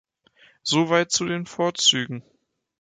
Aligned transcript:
Soweit 0.63 1.11
zu 1.11 1.25
den 1.27 1.45
Vorzügen. 1.45 2.23